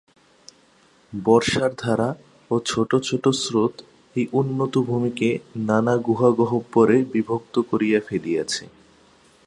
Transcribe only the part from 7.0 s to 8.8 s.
বিভক্ত করিয়া ফেলিয়াছে।